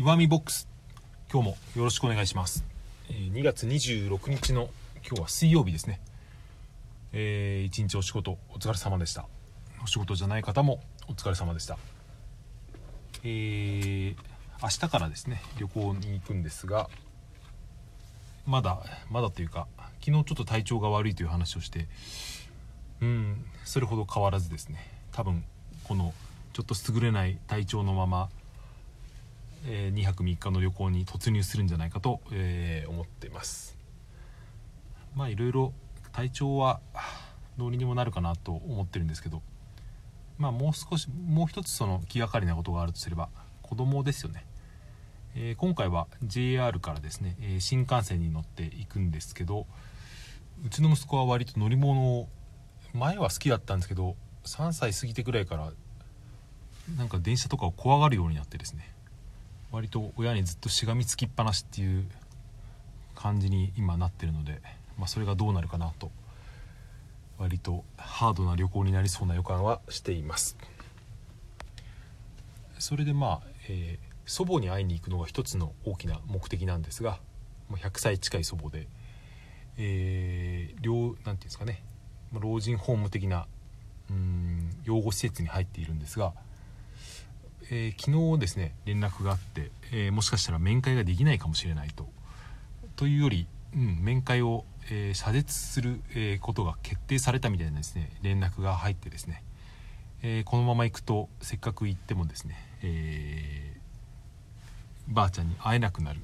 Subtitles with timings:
[0.00, 0.66] 岩見ボックス。
[1.30, 2.64] 今日もよろしくお願いします、
[3.10, 4.70] え2月26日の
[5.06, 6.00] 今日は水曜日ですね。
[7.12, 9.26] えー一日お仕事お疲れ様でした。
[9.84, 11.76] お仕事じゃない方もお疲れ様でした。
[13.24, 14.16] えー
[14.62, 16.88] 明日からですね旅行に行くんですが
[18.46, 18.80] まだ
[19.10, 19.66] まだというか
[20.02, 21.88] 昨日ちょっと体調が悪いという話をして
[23.02, 24.78] うんそれほど変わらずですね
[25.12, 25.44] 多分
[25.84, 26.14] この
[26.54, 28.28] ちょっと優れない体調のまま、
[29.66, 33.76] え2泊3日の旅行に突入するんじゃないかと、え思っています。
[35.14, 35.72] まあいろいろ
[36.12, 36.80] 体調は
[37.56, 39.42] どうにでもなるかなと思ってるんですけど
[40.38, 43.28] まあもう少しもう一つその気がかりなことがあるとすれば
[43.62, 44.46] 子供ですよね、
[45.36, 49.66] えー今回は JR からですね、え新幹線に乗っていくんですけど
[50.64, 52.28] うちの息子は割と乗り物を
[52.92, 55.72] 前は好きだったんですけど3歳過ぎてくらいから
[56.96, 58.92] なんか電車とかを怖がるようになってですね。
[59.72, 62.04] 割と親にずっとしがみつきっぱなしっていう
[63.14, 64.60] 感じに今なってるので、
[64.98, 66.10] まあ、それがどうなるかなと
[67.38, 70.56] 割とハードな旅行になりそうな予感はしています。
[72.78, 77.18] それでまあ、えー祖母に会いに行くのが一つの大きな目的なんですが
[77.72, 78.86] 100歳近い祖母で、
[79.76, 81.82] えー、両なんていうんですかね
[82.32, 83.48] 老人ホーム的な
[84.08, 86.32] うん養護施設に入っているんですが、
[87.70, 92.08] えー昨日ですね連絡があって、えーもしかしたら面会ができないかもしれないと。
[92.96, 99.42] というより、うん、面会を、えー謝絶する、えことが決定されたみたいなですね連絡が入ってですね、
[100.22, 106.20] えこのまま行くとせっかく行ってもですね、えーばあちゃんに会えなくなる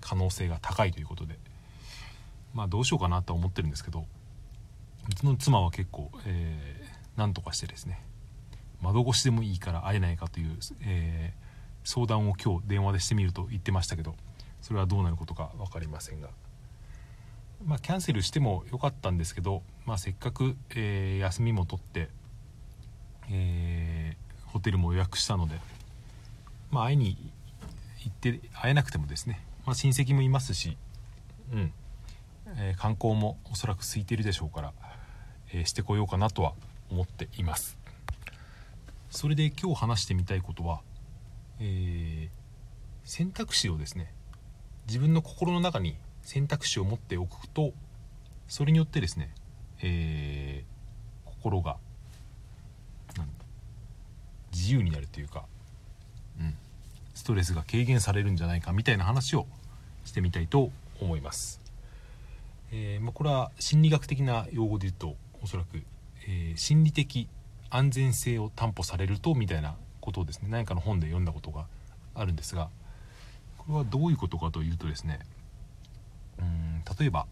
[0.00, 1.38] 可能性が高いということで。
[2.52, 4.06] まあどうしようかなとは思ってるんですけど
[5.10, 8.00] うちの妻は結構、えーなんとかしてですね
[8.84, 11.44] 窓越しでもいいから会えないかという、えー
[11.86, 14.14] 相談を今日電話でしてみると言ってましたけど
[14.62, 16.30] それはどうなることか分かりませんが。
[17.62, 22.08] まあキャンセルしてもよかったんですけど、まあ、せっかく、えー休みも取って、
[23.30, 25.56] えーホテルも予約したので
[26.70, 27.18] まあ会いに
[28.02, 30.78] 行って会えなくてもですね、まあ、親戚もいますし、
[31.52, 31.72] うん
[32.56, 34.72] えー観光もおそらく空いてるでしょうから、
[35.52, 36.54] えしてこようかなとは
[36.90, 37.83] 思っています。
[39.14, 40.80] それで今日話してみたいことは、
[41.60, 42.44] えー
[43.06, 44.10] 選択肢をですね
[44.86, 47.74] 自分の心の中に選択肢を持っておくと
[48.48, 49.32] それによってですね、
[49.82, 51.76] えー心が
[54.52, 55.44] 自由になるというか、
[56.40, 56.56] うん、
[57.14, 59.46] ストレスが軽減されるんじゃないかみたいな話を
[60.06, 60.70] してみたいと
[61.02, 61.60] 思います。
[62.72, 65.82] えーまあ、これは心理学的な用語で言うとおそらく、
[66.26, 67.28] えー心理的
[67.76, 70.48] 安全性を担保されるとみたいなことをですね。
[70.48, 71.66] 何かの本で読んだことが
[72.14, 72.68] あるんですが
[73.58, 75.18] これはどういうことかというとですね
[76.38, 77.26] うん例えば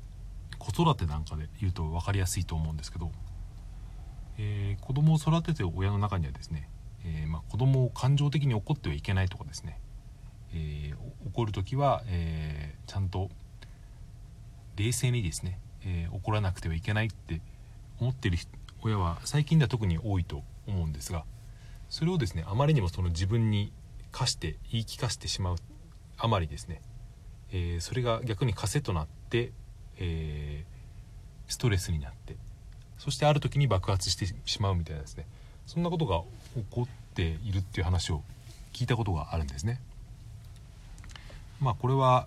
[0.59, 3.13] 子育てなんかで言うと分かりやすいと思うんですけど、
[4.39, 6.69] えー子供を育ててる親の中にはですね、
[7.05, 9.79] えーまあ、子供を感情的に怒ってはいけないとかですね、
[10.55, 10.97] えー
[11.29, 13.31] 怒る時は、えーちゃんと
[14.77, 17.41] 冷静にですね、えー怒らなくてはいけないって
[18.01, 18.51] 思ってる人
[18.83, 21.25] 親は最近では特に多いと思うんですが
[21.89, 23.73] それをですねあまりにもその自分に
[24.11, 25.57] 課して言い聞かせてしまう
[26.19, 26.83] あまりですね、
[27.53, 29.53] えーそれが逆に枷となって、
[29.99, 30.73] えー
[31.49, 32.37] ストレスになって
[32.97, 35.27] そしてある時に爆発してしまうみたいなですね
[35.67, 36.23] そんなことが
[36.55, 38.23] 起こっているっていう話を
[38.73, 39.81] 聞いたことがあるんですね。
[41.61, 42.27] まあこれは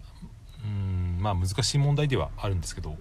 [0.64, 2.96] うんまあ難しい問題ではあるんですけど、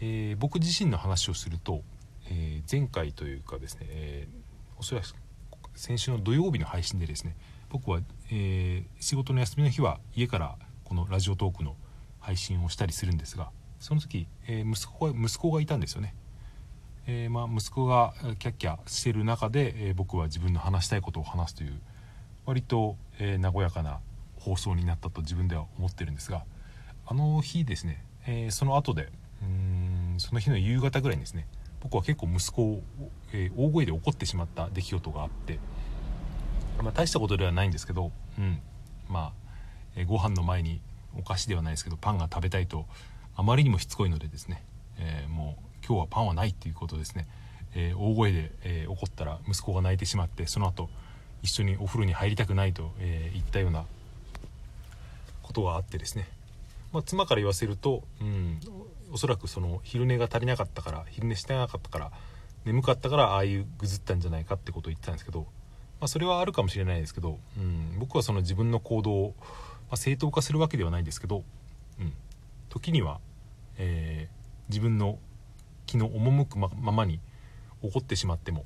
[0.00, 1.82] えー僕自身の話をすると、
[2.30, 4.44] えー前回というかですね、えー
[4.76, 5.06] おそらく
[5.74, 7.36] 先週の土曜日の配信でですね
[7.70, 11.76] 僕は、えー仕事の休みの日は家からこのラジオトークの
[12.20, 16.14] 配信をしたりするんですがその時、えー息子が息子がいたんですよね。
[17.06, 21.78] えーまあ、息子がキャッキャしてる中で、え僕は自分の話したいことを話すという
[22.46, 24.00] 割と、え和やかな
[24.36, 26.44] 放送になったと自分では思ってるんですが
[27.06, 29.10] あの日ですね、えその後で
[29.42, 31.46] うんその日の夕方ぐらいにですね
[31.84, 32.82] 僕は結構息子を、
[33.32, 35.60] えー大声で怒ってしまった出来事があって、
[36.82, 38.58] まあ、大したことではないんですけど、うん、
[39.08, 39.32] まあ、
[39.94, 40.80] えーご飯の前に
[41.16, 42.86] お菓子ではないですけどパンが食べたいと
[43.36, 44.64] あまりにもしつこいのでですね、
[44.98, 47.28] えーもう今日はパンはないっていうことですね、
[47.74, 50.88] え大声で、え怒ったら息子が泣いてしまってその後
[51.42, 53.84] 一緒にお風呂に入りたくないと、え言ったような
[55.42, 56.26] ことがあってですね、
[56.90, 58.60] まあ、妻から言わせると、うん、
[59.14, 62.10] おそらくその昼寝が足りなかったから昼寝してなかったから
[62.64, 65.42] 眠かったからああいうぐずったんじゃないかってことを言ってたんですけど、
[66.00, 69.44] まあ、それはあるかもしれないですけど、うん、僕はその自分の行動を、ま
[69.92, 71.44] あ、正当化するわけではないですけど、
[72.00, 72.12] うん、
[72.70, 73.20] 時には、
[73.78, 75.20] えー、自分の
[75.86, 77.20] 気の赴くままに
[77.82, 78.64] 起こってしまっても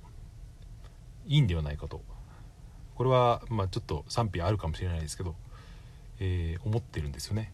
[1.27, 2.01] いいんではないかと
[2.95, 5.35] これはまあちょっと賛否あるかもしれないですけど、
[6.21, 7.53] えー、思ってるんですよね。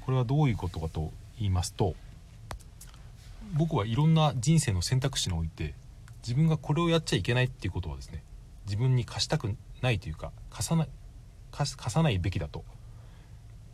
[0.00, 1.94] これはどういうことかと言いますと
[3.54, 5.74] 僕はいろんな人生の選択肢において
[6.22, 8.22] 自分がこれをやっちゃいけないっていうことはですね
[8.66, 10.88] 自分に課したくないというか課さない
[11.50, 12.64] 課さないべきだと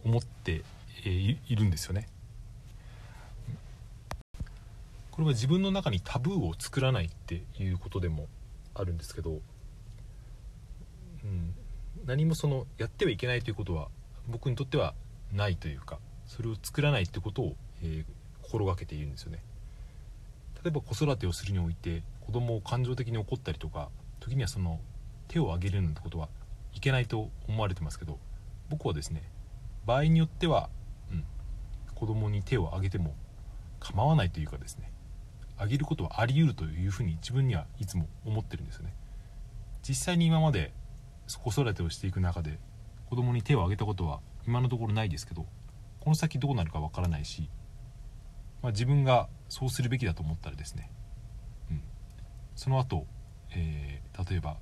[0.04, 0.62] 思って、
[1.04, 2.08] いるんですよね。
[5.10, 8.26] これは自分の中にタブーを作らないっていうことでも
[8.74, 11.54] あるんですけど、うん、
[12.04, 13.88] 何もそのやってはいけないということは
[14.28, 14.94] 僕にとっては
[15.32, 19.42] ないというかそれを作らないってことを、えー、心がけているんですよね。
[20.62, 23.88] 例えば子育てをするにおいて子供を感情的に怒ったりとか
[24.18, 24.80] 時にはその
[25.28, 26.28] 手を挙げるなんてことは
[26.72, 28.18] いけないと思われてますけど
[28.68, 29.22] 僕はですね
[29.84, 30.68] 場合によっては、
[31.12, 31.24] うん、
[31.94, 33.14] 子供に手を挙げても
[33.78, 34.90] 構わないというかですね
[35.56, 38.94] あげることはあり得るというふうに自分にはいつも思ってるんですよね。
[39.88, 40.72] 実際に今まで
[41.42, 42.58] 子育てをしていく中で
[43.08, 45.46] 子供に手を挙げたことは今のところないですけど
[46.06, 47.48] この先どうなるかわからないし、
[48.62, 50.88] まあ、自分がそうするべきだと思ったらですね、
[51.68, 51.82] うん、
[52.54, 53.06] その後、
[53.50, 54.56] えー、例えば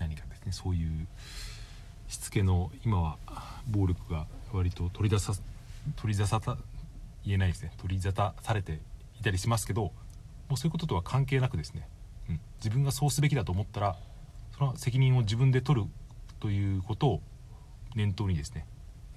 [0.00, 1.06] 何かですねそういう
[2.08, 3.18] しつけの今は
[3.68, 5.34] 暴力が割と取り出さ
[5.96, 6.56] 取り出さた
[7.22, 7.72] 言えないですね。
[7.76, 8.80] 取り沙汰されて
[9.20, 9.92] いたりしますけども
[10.52, 11.86] うそういうこととは関係なくですね、
[12.30, 13.96] うん、自分がそうすべきだと思ったら
[14.56, 15.86] その責任を自分で取る
[16.40, 17.20] ということを
[17.94, 18.66] 念頭にですね、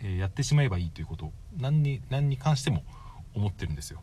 [0.01, 2.83] えー、やってしまえばいいということを何に何に関しても
[3.33, 4.01] 思ってるんですよ。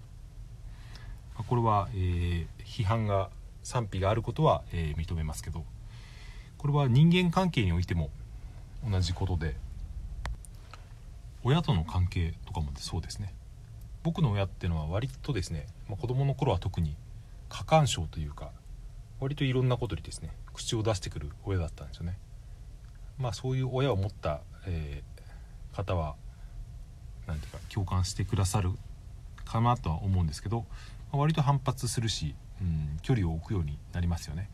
[1.49, 3.31] これは、えー、批判が
[3.65, 5.65] 賛否があることは、えー、認めますけど
[6.59, 8.11] これは人間関係においても
[8.89, 9.57] 同じことで
[11.43, 13.35] 親との関係とかもそうですね
[14.03, 16.95] 僕の親っていうのは割とですね、まあ、子供の頃は特に
[17.49, 18.51] 過干渉というか
[19.19, 22.19] 割といろんなことにですね口を出してくる親だったんですよね
[23.19, 25.14] まあそういう親を持った、えー、
[25.75, 26.15] 方は
[27.27, 28.71] 何ていうか共感してくださる
[29.45, 30.65] かなとは思うんですけど、
[31.13, 34.49] ま、割と反発するし、うん、距離を置くようになりますよね、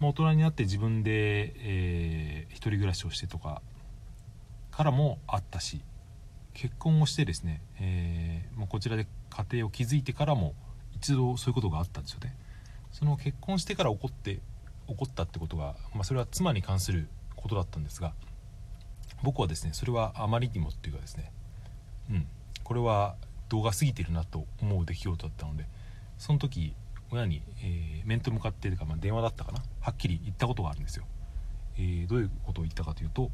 [0.00, 3.62] まあ、大人になって自分で、えー、一人暮らしをしてとか
[4.70, 5.82] からもあったし
[6.54, 10.54] 結婚をしてですね、えー、まあ、こちらで家庭を築いてからも
[10.94, 12.34] 一度そういうことがあったんですよね。
[12.92, 14.40] その結婚してから起こって
[14.88, 18.12] 起こったってことが、まあ、それは妻に関することだったんですが
[19.22, 21.32] 僕はですねそれはあまりにもっていうかですね
[22.10, 22.26] うん
[22.64, 23.16] これは
[23.48, 25.66] 動画過ぎてるなと思う出来事だったので
[26.18, 26.74] その時
[27.10, 31.04] 親に、えー、面と向かってというか、まあ、電話だったかなはっきり言ったことがあるんですよ、
[31.76, 33.30] えー、どういうことを言ったかというと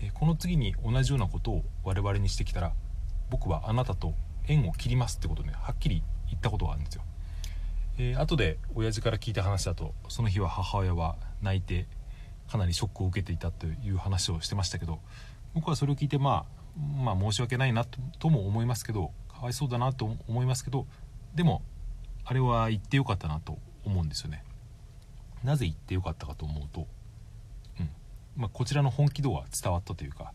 [0.00, 2.72] えこの次に同じようなことを我々にしてきたら
[3.30, 4.14] 僕はあなたと
[4.46, 7.02] 縁を切りますってことねはっきり言ったことがあるんですよ、
[7.98, 11.86] えー、後で親父から聞いた話だとその日は母親は泣いて
[12.50, 15.00] かなりショックを受けていたという話をしてましたけど
[15.54, 20.86] 僕はそれを聞いてまあまあ申し訳ないなととも思いますけどかわいそうだなと思いますけど
[21.34, 21.62] でも
[22.24, 24.44] あれは言ってよかったなと思うんですよね。
[25.42, 26.86] なぜ言ってよかったかと思うと
[27.80, 27.90] うん。
[28.36, 30.32] まあ、こちらの本気度は伝わったというか、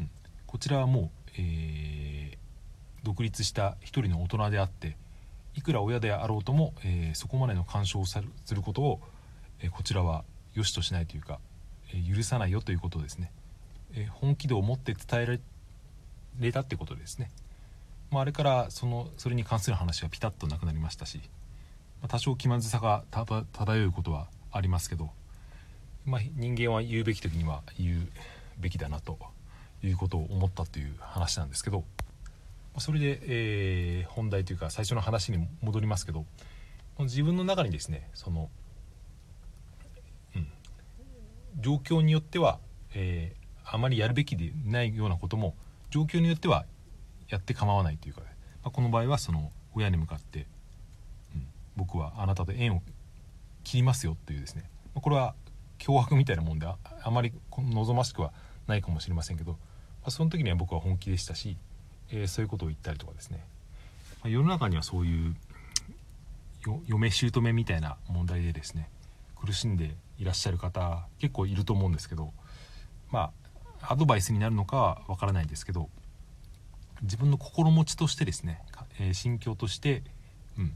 [0.00, 0.10] うん、
[0.46, 4.96] こちらはもう、えー、独立した一人の大人であって
[5.54, 8.18] いくら親であろうとも、えー、そこまでの干渉をす
[8.54, 9.00] ることを、
[9.60, 11.38] えー、こちらは良しとしないというか、
[11.92, 13.30] え、許さないよということですね、
[13.94, 15.38] え本気度を持って伝えら
[16.38, 17.30] れたってことですね、
[18.10, 21.18] まあ、あれからそのそれに関する話はピタッとなくなりましたし、
[22.00, 25.10] まあ、多少気まずさが漂うことはありますけど
[26.06, 28.08] まあ、人間は言うべき時には言う
[28.58, 29.18] べきだなと
[29.82, 31.84] いうことを思ったという話なんですけど
[32.78, 36.24] それで、えー、本題というか最初の話に戻りますけど
[36.98, 38.50] 自分の中にですねその、
[41.58, 42.58] 状況によっては、
[42.94, 45.54] えー、あまりやるべきでないようなことも
[45.90, 46.64] 状況によっては
[47.28, 48.26] やって構わないというか、ま
[48.64, 50.46] あ、この場合はその親に向かって、
[51.34, 52.82] うん、僕はあなたと縁を
[53.64, 54.68] 切りますよというですね。
[54.94, 55.34] まこれは
[55.78, 58.32] 脅迫みたいなもんであまり望ましくは
[58.66, 59.58] ないかもしれませんけど、ま
[60.04, 61.56] あ、その時には僕は本気でしたし、
[62.10, 63.44] えー、そういうことを言ったりとかですね、
[64.22, 65.34] まあ、世の中にはそういう
[66.86, 68.88] 嫁姑みたいな問題でですね
[69.40, 72.32] 苦しんでいらっしゃる方結構いると思うんですけど
[73.10, 73.32] ま
[73.82, 75.88] あアドバイスになるのかはわからないですけど
[77.02, 78.62] 自分の心持ちとしてですね、
[79.00, 80.04] えー、心境として
[80.58, 80.74] うん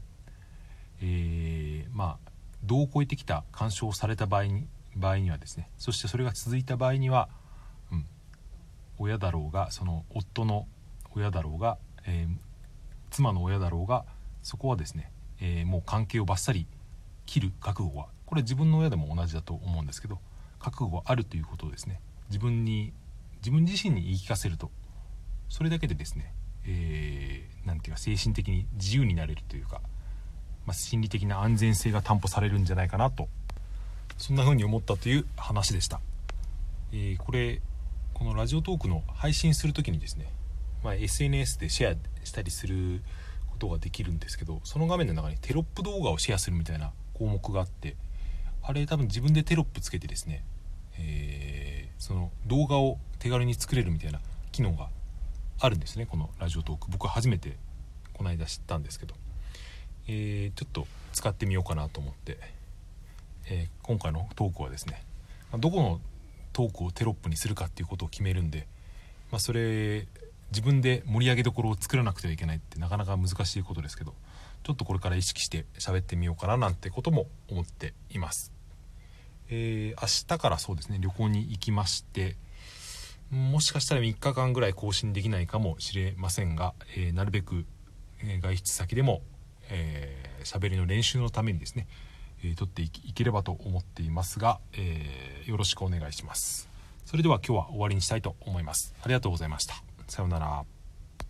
[1.01, 2.31] えー、まあ
[2.63, 7.29] 度を超えてきた干渉をされた場合に場合にはですねそしてそれが続いた場合には、
[7.91, 8.05] うん、
[8.97, 10.67] 親だろうがその夫の
[11.15, 12.35] 親だろうが、えー、
[13.11, 14.05] 妻の親だろうが
[14.41, 15.11] そこはですね、
[15.41, 16.65] えー、もう関係をバッサリ
[17.25, 20.19] 切る覚悟はこれ自分の親でも同じだと思うんですけど
[20.59, 22.93] 覚悟があるということをですね自分に
[23.37, 24.71] 自分自身に言い聞かせると
[25.49, 26.33] それだけでですね
[26.65, 29.81] 何、えー、て言うか精神的に自由になれるというか、
[30.65, 33.27] まあ、心理的な安全性が担保されるんじゃないかなと
[34.17, 35.99] そんな風に思ったという話でした、
[36.91, 37.61] えー、これ
[38.13, 40.31] このラジオトークの配信する時にですね、
[40.83, 43.01] まあ、SNS でシェアしたりする
[43.51, 47.95] ことができるんですけどその画面の中にテロップ動画をシェアするみたいな項目があって
[48.67, 50.43] あれ多分自分でテロップつけてですね、
[50.97, 54.19] えー、その動画を手軽に作れるみたいな
[54.51, 54.89] 機能が
[55.59, 56.89] あるんですねこのラジオトーク。
[56.89, 57.57] 僕初めて
[58.13, 59.13] この間知ったんですけど、
[60.07, 62.39] えー、ちょっと使ってみようかなと思って、
[63.49, 65.03] えー、今回のトークはですね
[65.59, 66.01] どこの
[66.51, 68.67] トークをテロップにするかっていうことを決めるんで、
[69.31, 70.07] まあ、それ
[70.49, 74.15] 自分で盛り上げどころを作らなくてはいけないってなかなか難しいことですけど
[74.63, 78.54] ちょっとこれから意識して喋ってみようかななんてことも思っています。
[79.49, 82.35] えー、明日からそうですね旅行に行きまして
[83.31, 87.65] もしかしたら3日間ぐらい更新できないかもしれませんが、えー、なるべく、
[88.23, 89.21] えー、外出先でも
[89.67, 91.87] 喋、えー、りの練習のためにですね、
[92.43, 96.69] えー、撮っていければと思っていますが、えー、よろしくお願いします。
[97.05, 98.93] それでは今日は終わりにしたいと思います。
[99.01, 99.75] ありがとうございました。
[100.07, 100.74] さようなら。